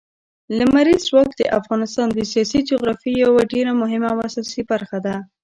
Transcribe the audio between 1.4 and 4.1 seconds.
افغانستان د سیاسي جغرافیې یوه ډېره مهمه